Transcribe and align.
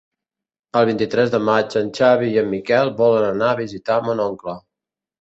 El 0.79 0.87
vint-i-tres 0.89 1.33
de 1.35 1.41
maig 1.51 1.77
en 1.83 1.93
Xavi 1.99 2.33
i 2.33 2.41
en 2.45 2.51
Miquel 2.57 2.93
volen 3.05 3.29
anar 3.31 3.55
a 3.55 3.63
visitar 3.65 4.03
mon 4.11 4.29
oncle. 4.29 4.61